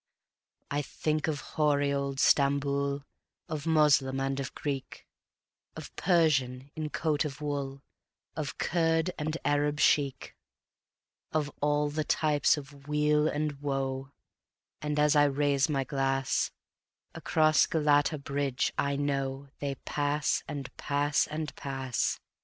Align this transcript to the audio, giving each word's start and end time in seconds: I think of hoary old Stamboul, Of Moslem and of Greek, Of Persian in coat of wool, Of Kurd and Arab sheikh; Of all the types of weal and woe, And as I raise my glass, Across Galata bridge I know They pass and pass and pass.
I 0.71 0.81
think 0.81 1.27
of 1.27 1.41
hoary 1.41 1.93
old 1.93 2.19
Stamboul, 2.19 3.03
Of 3.47 3.67
Moslem 3.67 4.19
and 4.19 4.39
of 4.39 4.55
Greek, 4.55 5.05
Of 5.75 5.95
Persian 5.95 6.71
in 6.75 6.89
coat 6.89 7.23
of 7.23 7.39
wool, 7.39 7.83
Of 8.35 8.57
Kurd 8.57 9.11
and 9.19 9.37
Arab 9.45 9.79
sheikh; 9.79 10.33
Of 11.31 11.51
all 11.61 11.91
the 11.91 12.03
types 12.03 12.57
of 12.57 12.87
weal 12.87 13.27
and 13.27 13.61
woe, 13.61 14.09
And 14.81 14.97
as 14.97 15.15
I 15.15 15.25
raise 15.25 15.69
my 15.69 15.83
glass, 15.83 16.49
Across 17.13 17.67
Galata 17.67 18.17
bridge 18.17 18.73
I 18.79 18.95
know 18.95 19.49
They 19.59 19.75
pass 19.85 20.41
and 20.47 20.75
pass 20.77 21.27
and 21.27 21.55
pass. 21.55 22.19